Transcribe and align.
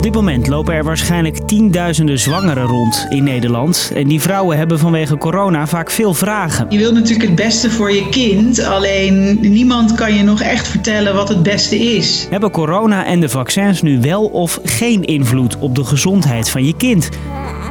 Op 0.00 0.06
dit 0.06 0.14
moment 0.14 0.46
lopen 0.46 0.74
er 0.74 0.84
waarschijnlijk 0.84 1.36
tienduizenden 1.36 2.18
zwangeren 2.18 2.66
rond 2.66 3.06
in 3.08 3.24
Nederland. 3.24 3.92
En 3.94 4.08
die 4.08 4.20
vrouwen 4.20 4.56
hebben 4.56 4.78
vanwege 4.78 5.16
corona 5.18 5.66
vaak 5.66 5.90
veel 5.90 6.14
vragen. 6.14 6.66
Je 6.68 6.78
wilt 6.78 6.94
natuurlijk 6.94 7.22
het 7.22 7.34
beste 7.34 7.70
voor 7.70 7.92
je 7.92 8.08
kind, 8.08 8.62
alleen 8.62 9.38
niemand 9.40 9.94
kan 9.94 10.14
je 10.14 10.22
nog 10.22 10.40
echt 10.40 10.68
vertellen 10.68 11.14
wat 11.14 11.28
het 11.28 11.42
beste 11.42 11.78
is. 11.78 12.26
Hebben 12.30 12.50
corona 12.50 13.06
en 13.06 13.20
de 13.20 13.28
vaccins 13.28 13.82
nu 13.82 14.00
wel 14.00 14.24
of 14.24 14.60
geen 14.64 15.04
invloed 15.04 15.58
op 15.58 15.74
de 15.74 15.84
gezondheid 15.84 16.50
van 16.50 16.64
je 16.64 16.76
kind? 16.76 17.08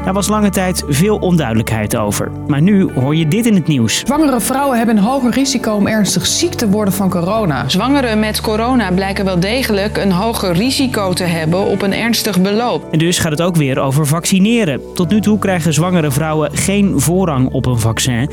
Daar 0.10 0.18
was 0.18 0.28
lange 0.28 0.50
tijd 0.50 0.84
veel 0.88 1.18
onduidelijkheid 1.18 1.98
over. 1.98 2.32
Maar 2.48 2.62
nu 2.62 2.92
hoor 2.94 3.16
je 3.16 3.28
dit 3.28 3.46
in 3.46 3.54
het 3.54 3.68
nieuws. 3.68 4.00
Zwangere 4.00 4.40
vrouwen 4.40 4.78
hebben 4.78 4.98
een 4.98 5.04
hoger 5.04 5.32
risico 5.32 5.74
om 5.74 5.88
ernstig 5.88 6.26
ziek 6.26 6.54
te 6.54 6.70
worden 6.70 6.94
van 6.94 7.10
corona. 7.10 7.70
Zwangeren 7.70 8.20
met 8.20 8.42
corona 8.42 8.92
blijken 8.92 9.26
wel 9.26 9.40
degelijk 9.40 9.98
een 9.98 10.12
hoger 10.12 10.54
risico 10.54 11.14
te 11.14 11.24
hebben 11.24 11.66
op 11.66 11.82
een 11.82 11.94
ernstig 11.94 12.42
beloop. 12.42 12.88
En 12.92 13.00
dus 13.00 13.20
gaat 13.20 13.32
het 13.32 13.42
ook 13.42 13.56
weer 13.56 13.80
over 13.80 14.08
vaccineren. 14.08 14.82
Tot 14.94 15.10
nu 15.10 15.22
toe 15.22 15.40
krijgen 15.40 15.74
zwangere 15.74 16.12
vrouwen 16.12 16.52
geen 16.54 17.00
voorrang 17.00 17.52
op 17.52 17.66
een 17.66 17.80
vaccin. 17.80 18.30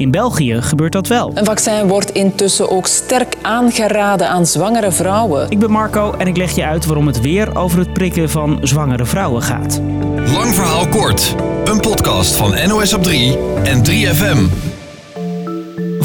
In 0.00 0.10
België 0.10 0.62
gebeurt 0.62 0.92
dat 0.92 1.06
wel. 1.06 1.30
Een 1.34 1.44
vaccin 1.44 1.88
wordt 1.88 2.10
intussen 2.10 2.70
ook 2.70 2.86
sterk 2.86 3.34
aangeraden 3.42 4.28
aan 4.28 4.46
zwangere 4.46 4.92
vrouwen. 4.92 5.50
Ik 5.50 5.58
ben 5.58 5.70
Marco 5.70 6.14
en 6.18 6.26
ik 6.26 6.36
leg 6.36 6.54
je 6.54 6.64
uit 6.64 6.86
waarom 6.86 7.06
het 7.06 7.20
weer 7.20 7.56
over 7.56 7.78
het 7.78 7.92
prikken 7.92 8.30
van 8.30 8.58
zwangere 8.62 9.04
vrouwen 9.04 9.42
gaat. 9.42 9.80
Lang 10.32 10.54
verhaal 10.54 10.88
kort. 10.88 11.34
Een 11.64 11.80
podcast 11.80 12.36
van 12.36 12.68
NOS 12.68 12.94
op 12.94 13.02
3 13.02 13.38
en 13.62 13.82
3FM. 13.84 14.69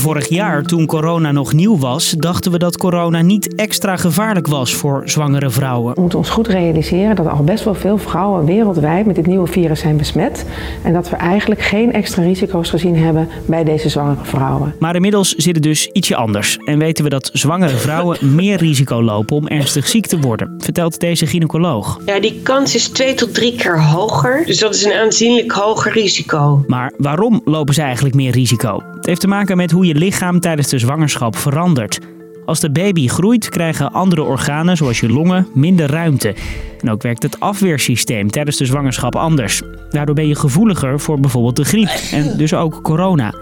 Vorig 0.06 0.30
jaar, 0.30 0.64
toen 0.64 0.86
corona 0.86 1.32
nog 1.32 1.54
nieuw 1.54 1.78
was, 1.78 2.16
dachten 2.18 2.52
we 2.52 2.58
dat 2.58 2.78
corona 2.78 3.22
niet 3.22 3.56
extra 3.56 3.98
gevaarlijk 3.98 4.48
was 4.48 4.74
voor 4.74 5.02
zwangere 5.06 5.50
vrouwen. 5.50 5.94
We 5.94 6.02
moeten 6.02 6.20
ons 6.20 6.30
goed 6.30 6.48
realiseren 6.48 7.16
dat 7.16 7.28
al 7.28 7.44
best 7.44 7.64
wel 7.64 7.74
veel 7.74 7.98
vrouwen 7.98 8.46
wereldwijd 8.46 9.06
met 9.06 9.16
dit 9.16 9.26
nieuwe 9.26 9.48
virus 9.48 9.80
zijn 9.80 9.98
besmet. 9.98 10.46
En 10.84 10.94
dat 10.94 11.10
we 11.10 11.16
eigenlijk 11.16 11.62
geen 11.62 11.94
extra 11.94 12.24
risico's 12.24 12.70
gezien 12.70 12.98
hebben 12.98 13.30
bij 13.46 13.64
deze 13.64 13.90
zwangere 13.90 14.24
vrouwen. 14.24 14.76
Maar 14.80 14.96
inmiddels 14.96 15.36
zit 15.36 15.56
het 15.56 15.64
dus 15.64 15.88
ietsje 15.88 16.16
anders. 16.16 16.58
En 16.66 16.80
weten 16.80 17.04
we 17.04 17.10
dat 17.10 17.30
zwangere 17.34 17.76
vrouwen 17.76 18.18
meer 18.36 18.58
risico 18.58 19.04
lopen 19.04 19.36
om 19.36 19.48
ernstig 19.48 19.88
ziek 19.88 20.06
te 20.06 20.20
worden, 20.20 20.56
vertelt 20.58 21.00
deze 21.00 21.26
gynaecoloog. 21.26 22.00
Ja, 22.06 22.20
die 22.20 22.40
kans 22.44 22.76
is 22.76 22.88
twee 22.88 23.14
tot 23.14 23.34
drie 23.34 23.56
keer 23.56 23.84
hoger. 23.84 24.46
Dus 24.46 24.60
dat 24.60 24.76
is 24.76 24.86
een 24.86 24.94
aanzienlijk 24.94 25.52
hoger 25.52 25.92
risico. 25.92 26.64
Maar 26.68 26.94
waarom 26.98 27.42
lopen 27.46 27.74
ze 27.74 27.82
eigenlijk 27.82 28.16
meer 28.16 28.32
risico? 28.32 28.82
Het 28.96 29.06
heeft 29.06 29.22
te 29.22 29.28
maken 29.28 29.58
met 29.58 29.72
hoe 29.72 29.86
je 29.86 29.95
lichaam 29.96 30.40
tijdens 30.40 30.68
de 30.68 30.80
zwangerschap 30.80 31.36
verandert. 31.36 32.00
Als 32.46 32.60
de 32.60 32.72
baby 32.72 33.08
groeit, 33.08 33.50
krijgen 33.50 33.92
andere 33.92 34.22
organen, 34.22 34.78
zoals 34.78 35.00
je 35.00 35.10
longen, 35.10 35.48
minder 35.54 35.90
ruimte. 35.90 36.36
En 36.80 36.92
ook 36.92 37.02
werkt 37.02 37.24
het 37.24 37.40
afweersysteem 37.40 38.32
tijdens 38.32 38.58
de 38.58 38.66
zwangerschap 38.66 39.16
anders. 39.16 39.62
Daardoor 39.90 40.16
ben 40.16 40.28
je 40.28 40.36
gevoeliger 40.36 41.00
voor 41.00 41.20
bijvoorbeeld 41.20 41.56
de 41.56 41.66
griep 41.66 41.90
en 42.12 42.38
dus 42.38 42.54
ook 42.54 42.82
corona. 42.82 43.34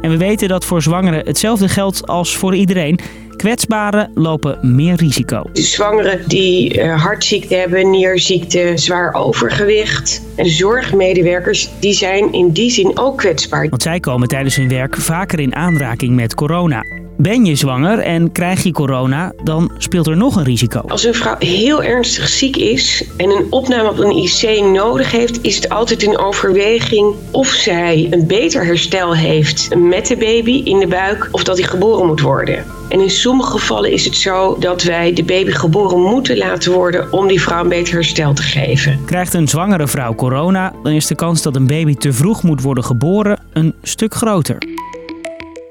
En 0.00 0.10
we 0.10 0.16
weten 0.16 0.48
dat 0.48 0.64
voor 0.64 0.82
zwangeren 0.82 1.26
hetzelfde 1.26 1.68
geldt 1.68 2.06
als 2.06 2.36
voor 2.36 2.54
iedereen. 2.54 2.98
Kwetsbaren 3.40 4.10
lopen 4.14 4.58
meer 4.74 4.94
risico. 4.94 5.42
De 5.52 5.62
zwangeren 5.62 6.28
die 6.28 6.78
uh, 6.78 7.02
hartziekte 7.02 7.54
hebben, 7.54 7.90
nierziekte, 7.90 8.72
zwaar 8.74 9.14
overgewicht. 9.14 10.22
En 10.36 10.44
de 10.44 10.50
zorgmedewerkers 10.50 11.70
die 11.78 11.92
zijn 11.92 12.32
in 12.32 12.50
die 12.50 12.70
zin 12.70 12.98
ook 12.98 13.18
kwetsbaar. 13.18 13.68
Want 13.68 13.82
zij 13.82 14.00
komen 14.00 14.28
tijdens 14.28 14.56
hun 14.56 14.68
werk 14.68 14.96
vaker 14.96 15.40
in 15.40 15.54
aanraking 15.54 16.14
met 16.14 16.34
corona. 16.34 16.84
Ben 17.22 17.44
je 17.44 17.54
zwanger 17.54 17.98
en 17.98 18.32
krijg 18.32 18.62
je 18.62 18.72
corona, 18.72 19.32
dan 19.42 19.70
speelt 19.78 20.06
er 20.06 20.16
nog 20.16 20.36
een 20.36 20.44
risico. 20.44 20.80
Als 20.86 21.04
een 21.04 21.14
vrouw 21.14 21.36
heel 21.38 21.82
ernstig 21.82 22.28
ziek 22.28 22.56
is 22.56 23.04
en 23.16 23.30
een 23.30 23.46
opname 23.50 23.88
op 23.88 23.98
een 23.98 24.16
IC 24.16 24.64
nodig 24.64 25.12
heeft, 25.12 25.38
is 25.42 25.56
het 25.56 25.68
altijd 25.68 26.06
een 26.06 26.18
overweging 26.18 27.14
of 27.30 27.46
zij 27.46 28.06
een 28.10 28.26
beter 28.26 28.64
herstel 28.64 29.14
heeft 29.14 29.74
met 29.76 30.06
de 30.06 30.16
baby 30.16 30.62
in 30.64 30.78
de 30.78 30.86
buik 30.86 31.28
of 31.32 31.44
dat 31.44 31.58
hij 31.58 31.66
geboren 31.66 32.06
moet 32.06 32.20
worden. 32.20 32.64
En 32.88 33.00
in 33.00 33.10
sommige 33.10 33.50
gevallen 33.50 33.92
is 33.92 34.04
het 34.04 34.14
zo 34.14 34.56
dat 34.58 34.82
wij 34.82 35.12
de 35.12 35.24
baby 35.24 35.50
geboren 35.50 36.00
moeten 36.00 36.36
laten 36.36 36.72
worden 36.72 37.12
om 37.12 37.28
die 37.28 37.40
vrouw 37.40 37.62
een 37.62 37.68
beter 37.68 37.94
herstel 37.94 38.32
te 38.32 38.42
geven. 38.42 39.04
Krijgt 39.06 39.34
een 39.34 39.48
zwangere 39.48 39.86
vrouw 39.86 40.14
corona, 40.14 40.72
dan 40.82 40.92
is 40.92 41.06
de 41.06 41.14
kans 41.14 41.42
dat 41.42 41.56
een 41.56 41.66
baby 41.66 41.94
te 41.94 42.12
vroeg 42.12 42.42
moet 42.42 42.62
worden 42.62 42.84
geboren 42.84 43.38
een 43.52 43.74
stuk 43.82 44.14
groter. 44.14 44.58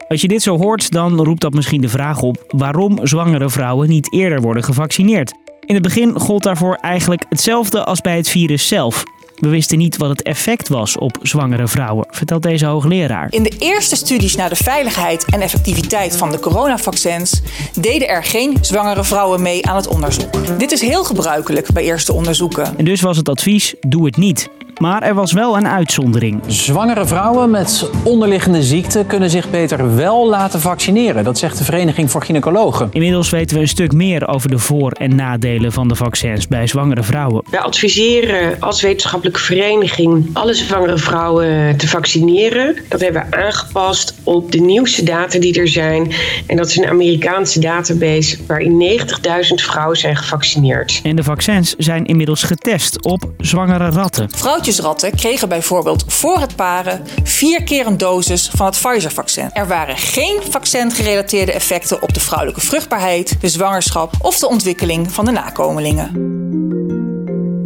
Als 0.09 0.21
je 0.21 0.27
dit 0.27 0.41
zo 0.41 0.57
hoort, 0.57 0.91
dan 0.91 1.23
roept 1.23 1.41
dat 1.41 1.53
misschien 1.53 1.81
de 1.81 1.89
vraag 1.89 2.21
op 2.21 2.43
waarom 2.47 2.99
zwangere 3.07 3.49
vrouwen 3.49 3.89
niet 3.89 4.13
eerder 4.13 4.41
worden 4.41 4.63
gevaccineerd. 4.63 5.33
In 5.65 5.73
het 5.73 5.83
begin 5.83 6.19
gold 6.19 6.43
daarvoor 6.43 6.75
eigenlijk 6.75 7.25
hetzelfde 7.29 7.83
als 7.83 8.01
bij 8.01 8.15
het 8.15 8.29
virus 8.29 8.67
zelf. 8.67 9.03
We 9.35 9.49
wisten 9.49 9.77
niet 9.77 9.97
wat 9.97 10.09
het 10.09 10.21
effect 10.21 10.67
was 10.67 10.97
op 10.97 11.17
zwangere 11.21 11.67
vrouwen, 11.67 12.05
vertelt 12.09 12.43
deze 12.43 12.65
hoogleraar. 12.65 13.27
In 13.29 13.43
de 13.43 13.55
eerste 13.59 13.95
studies 13.95 14.35
naar 14.35 14.49
de 14.49 14.55
veiligheid 14.55 15.25
en 15.25 15.41
effectiviteit 15.41 16.17
van 16.17 16.31
de 16.31 16.39
coronavaccins 16.39 17.41
deden 17.79 18.07
er 18.07 18.23
geen 18.23 18.57
zwangere 18.61 19.03
vrouwen 19.03 19.41
mee 19.41 19.65
aan 19.65 19.75
het 19.75 19.87
onderzoek. 19.87 20.59
Dit 20.59 20.71
is 20.71 20.81
heel 20.81 21.03
gebruikelijk 21.03 21.71
bij 21.71 21.83
eerste 21.83 22.13
onderzoeken. 22.13 22.77
En 22.77 22.85
dus 22.85 23.01
was 23.01 23.17
het 23.17 23.29
advies: 23.29 23.75
doe 23.87 24.05
het 24.05 24.17
niet. 24.17 24.49
Maar 24.79 25.03
er 25.03 25.13
was 25.13 25.33
wel 25.33 25.57
een 25.57 25.67
uitzondering. 25.67 26.41
Zwangere 26.47 27.05
vrouwen 27.05 27.49
met 27.49 27.89
onderliggende 28.03 28.63
ziekten 28.63 29.07
kunnen 29.07 29.29
zich 29.29 29.49
beter 29.49 29.95
wel 29.95 30.29
laten 30.29 30.59
vaccineren. 30.59 31.23
Dat 31.23 31.37
zegt 31.37 31.57
de 31.57 31.63
Vereniging 31.63 32.11
voor 32.11 32.23
Gynaecologen. 32.23 32.89
Inmiddels 32.91 33.29
weten 33.29 33.55
we 33.55 33.61
een 33.61 33.67
stuk 33.67 33.91
meer 33.91 34.27
over 34.27 34.49
de 34.49 34.57
voor- 34.57 34.91
en 34.91 35.15
nadelen 35.15 35.71
van 35.71 35.87
de 35.87 35.95
vaccins 35.95 36.47
bij 36.47 36.67
zwangere 36.67 37.03
vrouwen. 37.03 37.43
Wij 37.49 37.59
adviseren 37.59 38.59
als 38.59 38.81
wetenschappelijke 38.81 39.39
vereniging 39.39 40.29
alle 40.33 40.53
zwangere 40.53 40.97
vrouwen 40.97 41.77
te 41.77 41.87
vaccineren. 41.87 42.75
Dat 42.89 43.01
hebben 43.01 43.27
we 43.29 43.37
aangepast 43.37 44.15
op 44.23 44.51
de 44.51 44.59
nieuwste 44.59 45.03
data 45.03 45.39
die 45.39 45.59
er 45.59 45.67
zijn. 45.67 46.11
En 46.47 46.57
dat 46.57 46.67
is 46.67 46.77
een 46.77 46.87
Amerikaanse 46.87 47.59
database 47.59 48.37
waarin 48.47 48.77
90.000 48.77 49.61
vrouwen 49.61 49.97
zijn 49.97 50.15
gevaccineerd. 50.15 50.99
En 51.03 51.15
de 51.15 51.23
vaccins 51.23 51.75
zijn 51.77 52.05
inmiddels 52.05 52.43
getest 52.43 53.03
op 53.03 53.29
zwangere 53.37 53.89
ratten. 53.89 54.29
Vrouwtjesratten 54.69 55.19
kregen 55.19 55.49
bijvoorbeeld 55.49 56.03
voor 56.07 56.39
het 56.39 56.55
paren 56.55 57.05
vier 57.23 57.63
keer 57.63 57.87
een 57.87 57.97
dosis 57.97 58.49
van 58.55 58.65
het 58.65 58.79
Pfizer-vaccin. 58.81 59.49
Er 59.53 59.67
waren 59.67 59.97
geen 59.97 60.39
vaccin-gerelateerde 60.49 61.51
effecten 61.51 62.01
op 62.01 62.13
de 62.13 62.19
vrouwelijke 62.19 62.61
vruchtbaarheid, 62.61 63.41
de 63.41 63.49
zwangerschap 63.49 64.13
of 64.21 64.39
de 64.39 64.47
ontwikkeling 64.47 65.11
van 65.11 65.25
de 65.25 65.31
nakomelingen. 65.31 66.48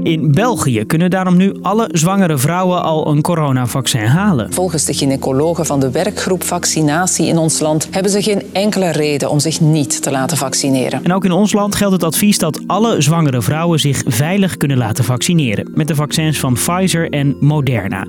In 0.03 0.31
België 0.31 0.85
kunnen 0.85 1.09
daarom 1.09 1.37
nu 1.37 1.53
alle 1.61 1.89
zwangere 1.91 2.37
vrouwen 2.37 2.83
al 2.83 3.07
een 3.07 3.21
coronavaccin 3.21 4.05
halen. 4.05 4.53
Volgens 4.53 4.85
de 4.85 4.93
gynaecologen 4.93 5.65
van 5.65 5.79
de 5.79 5.91
werkgroep 5.91 6.43
Vaccinatie 6.43 7.27
in 7.27 7.37
ons 7.37 7.59
land 7.59 7.87
hebben 7.91 8.11
ze 8.11 8.21
geen 8.21 8.41
enkele 8.51 8.91
reden 8.91 9.29
om 9.29 9.39
zich 9.39 9.61
niet 9.61 10.01
te 10.01 10.11
laten 10.11 10.37
vaccineren. 10.37 11.03
En 11.03 11.13
ook 11.13 11.25
in 11.25 11.31
ons 11.31 11.53
land 11.53 11.75
geldt 11.75 11.93
het 11.93 12.03
advies 12.03 12.37
dat 12.37 12.59
alle 12.67 13.01
zwangere 13.01 13.41
vrouwen 13.41 13.79
zich 13.79 14.03
veilig 14.05 14.57
kunnen 14.57 14.77
laten 14.77 15.03
vaccineren 15.03 15.71
met 15.73 15.87
de 15.87 15.95
vaccins 15.95 16.39
van 16.39 16.53
Pfizer 16.53 17.09
en 17.09 17.35
Moderna. 17.39 18.05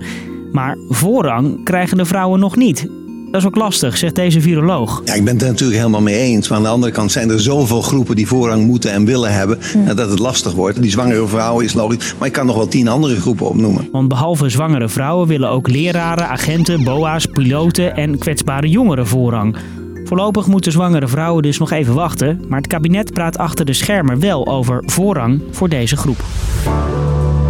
Maar 0.53 0.77
voorrang 0.88 1.65
krijgen 1.65 1.97
de 1.97 2.04
vrouwen 2.04 2.41
nog 2.41 2.56
niet. 2.56 2.88
Dat 3.34 3.43
is 3.43 3.49
ook 3.49 3.56
lastig, 3.56 3.97
zegt 3.97 4.15
deze 4.15 4.41
viroloog. 4.41 5.03
Ja, 5.05 5.15
ik 5.15 5.25
ben 5.25 5.33
het 5.33 5.43
er 5.43 5.49
natuurlijk 5.49 5.78
helemaal 5.78 6.00
mee 6.00 6.19
eens. 6.19 6.49
Maar 6.49 6.59
aan 6.59 6.65
de 6.65 6.71
andere 6.71 6.93
kant 6.93 7.12
zijn 7.12 7.31
er 7.31 7.41
zoveel 7.41 7.83
groepen 7.83 8.17
die 8.17 8.27
voorrang 8.27 8.67
moeten 8.67 8.93
en 8.93 9.05
willen 9.05 9.33
hebben. 9.33 9.59
Dat 9.97 10.11
het 10.11 10.19
lastig 10.19 10.53
wordt. 10.53 10.83
Die 10.83 10.91
zwangere 10.91 11.27
vrouwen 11.27 11.65
is 11.65 11.72
logisch. 11.72 12.15
Maar 12.19 12.28
ik 12.28 12.34
kan 12.34 12.47
nog 12.47 12.56
wel 12.56 12.69
tien 12.69 12.89
andere 12.89 13.21
groepen 13.21 13.49
opnoemen. 13.49 13.89
Want 13.93 14.09
behalve 14.09 14.49
zwangere 14.49 14.89
vrouwen 14.89 15.28
willen 15.28 15.49
ook 15.49 15.69
leraren, 15.69 16.28
agenten, 16.28 16.84
boa's, 16.84 17.27
piloten 17.27 17.97
en 17.97 18.19
kwetsbare 18.19 18.69
jongeren 18.69 19.06
voorrang. 19.06 19.56
Voorlopig 20.05 20.47
moeten 20.47 20.72
zwangere 20.72 21.09
vrouwen 21.09 21.43
dus 21.43 21.59
nog 21.59 21.71
even 21.71 21.95
wachten. 21.95 22.41
Maar 22.49 22.59
het 22.59 22.66
kabinet 22.66 23.12
praat 23.12 23.39
achter 23.39 23.65
de 23.65 23.72
schermen 23.72 24.21
wel 24.21 24.47
over 24.47 24.83
voorrang 24.87 25.42
voor 25.51 25.69
deze 25.69 25.97
groep. 25.97 26.25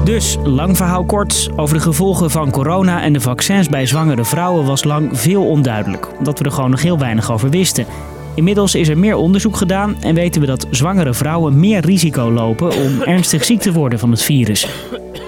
Dus, 0.04 0.36
lang 0.42 0.76
verhaal 0.76 1.04
kort, 1.04 1.50
over 1.56 1.76
de 1.76 1.82
gevolgen 1.82 2.30
van 2.30 2.50
corona 2.50 3.02
en 3.02 3.12
de 3.12 3.20
vaccins 3.20 3.68
bij 3.68 3.86
zwangere 3.86 4.24
vrouwen 4.24 4.64
was 4.64 4.84
lang 4.84 5.18
veel 5.18 5.46
onduidelijk, 5.46 6.08
omdat 6.18 6.38
we 6.38 6.44
er 6.44 6.50
gewoon 6.50 6.70
nog 6.70 6.82
heel 6.82 6.98
weinig 6.98 7.32
over 7.32 7.50
wisten. 7.50 7.86
Inmiddels 8.34 8.74
is 8.74 8.88
er 8.88 8.98
meer 8.98 9.16
onderzoek 9.16 9.56
gedaan 9.56 9.96
en 10.00 10.14
weten 10.14 10.40
we 10.40 10.46
dat 10.46 10.66
zwangere 10.70 11.14
vrouwen 11.14 11.60
meer 11.60 11.80
risico 11.80 12.30
lopen 12.30 12.76
om 12.76 13.02
ernstig 13.14 13.44
ziek 13.44 13.60
te 13.60 13.72
worden 13.72 13.98
van 13.98 14.10
het 14.10 14.22
virus. 14.22 14.68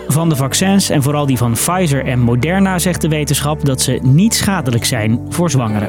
Van 0.09 0.29
de 0.29 0.37
vaccins 0.37 0.91
en 0.91 1.03
vooral 1.03 1.27
die 1.27 1.37
van 1.37 1.53
Pfizer 1.53 2.05
en 2.05 2.21
Moderna 2.21 2.79
zegt 2.79 3.01
de 3.01 3.09
wetenschap 3.09 3.65
dat 3.65 3.81
ze 3.81 3.99
niet 4.03 4.35
schadelijk 4.35 4.85
zijn 4.85 5.21
voor 5.29 5.51
zwangeren. 5.51 5.89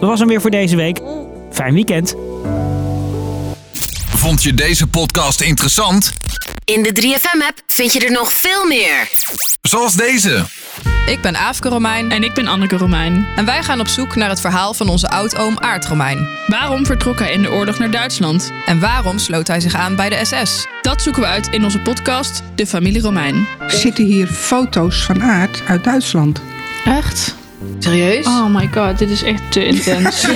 Dat 0.00 0.08
was 0.08 0.18
hem 0.18 0.28
weer 0.28 0.40
voor 0.40 0.50
deze 0.50 0.76
week. 0.76 1.00
Fijn 1.50 1.74
weekend. 1.74 2.16
Vond 4.24 4.42
je 4.42 4.54
deze 4.54 4.86
podcast 4.86 5.40
interessant? 5.40 6.12
In 6.64 6.82
de 6.82 7.02
3FM-app 7.02 7.62
vind 7.66 7.92
je 7.92 8.00
er 8.00 8.10
nog 8.10 8.32
veel 8.32 8.66
meer. 8.66 9.08
Zoals 9.62 9.94
deze. 9.94 10.44
Ik 11.06 11.20
ben 11.20 11.36
Aafke 11.36 11.68
Romein. 11.68 12.10
En 12.10 12.22
ik 12.22 12.34
ben 12.34 12.46
Anneke 12.46 12.76
Romein. 12.76 13.26
En 13.36 13.44
wij 13.44 13.62
gaan 13.62 13.80
op 13.80 13.88
zoek 13.88 14.14
naar 14.14 14.28
het 14.28 14.40
verhaal 14.40 14.74
van 14.74 14.88
onze 14.88 15.08
oudoom 15.08 15.58
Aart 15.58 15.86
Romein. 15.86 16.28
Waarom 16.46 16.86
vertrok 16.86 17.18
hij 17.18 17.32
in 17.32 17.42
de 17.42 17.50
oorlog 17.50 17.78
naar 17.78 17.90
Duitsland? 17.90 18.52
En 18.66 18.80
waarom 18.80 19.18
sloot 19.18 19.46
hij 19.46 19.60
zich 19.60 19.74
aan 19.74 19.96
bij 19.96 20.08
de 20.08 20.24
SS? 20.24 20.66
Dat 20.82 21.02
zoeken 21.02 21.22
we 21.22 21.28
uit 21.28 21.48
in 21.50 21.64
onze 21.64 21.78
podcast 21.78 22.42
De 22.54 22.66
Familie 22.66 23.00
Romein. 23.00 23.46
Er 23.60 23.70
zitten 23.70 24.04
hier 24.04 24.26
foto's 24.26 25.02
van 25.02 25.22
Aart 25.22 25.62
uit 25.66 25.84
Duitsland. 25.84 26.40
Echt? 26.84 27.34
Serieus? 27.78 28.26
Oh 28.26 28.54
my 28.54 28.70
god, 28.74 28.98
dit 28.98 29.10
is 29.10 29.22
echt 29.22 29.52
te 29.52 29.64
intens. 29.72 30.26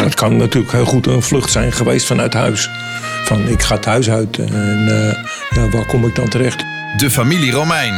Het 0.00 0.14
kan 0.14 0.36
natuurlijk 0.36 0.72
heel 0.72 0.84
goed 0.84 1.06
een 1.06 1.22
vlucht 1.22 1.50
zijn 1.50 1.72
geweest 1.72 2.06
vanuit 2.06 2.34
huis. 2.34 2.70
Van 3.24 3.48
ik 3.48 3.62
ga 3.62 3.74
het 3.74 3.84
huis 3.84 4.10
uit 4.10 4.38
en 4.38 4.86
uh, 4.88 5.12
ja, 5.50 5.68
waar 5.70 5.86
kom 5.86 6.04
ik 6.04 6.14
dan 6.14 6.28
terecht? 6.28 6.64
De 6.96 7.10
Familie 7.10 7.52
Romein. 7.52 7.94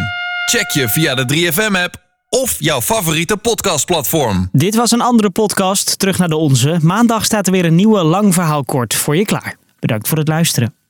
Check 0.50 0.70
je 0.70 0.88
via 0.88 1.14
de 1.14 1.50
3FM-app 1.52 1.94
of 2.28 2.56
jouw 2.58 2.80
favoriete 2.80 3.36
podcastplatform. 3.36 4.48
Dit 4.52 4.74
was 4.74 4.90
een 4.90 5.00
andere 5.00 5.30
podcast. 5.30 5.98
Terug 5.98 6.18
naar 6.18 6.28
de 6.28 6.36
onze. 6.36 6.78
Maandag 6.82 7.24
staat 7.24 7.46
er 7.46 7.52
weer 7.52 7.64
een 7.64 7.74
nieuwe 7.74 8.02
lang 8.02 8.34
verhaal 8.34 8.64
kort 8.64 8.94
voor 8.94 9.16
je 9.16 9.24
klaar. 9.24 9.56
Bedankt 9.78 10.08
voor 10.08 10.18
het 10.18 10.28
luisteren. 10.28 10.81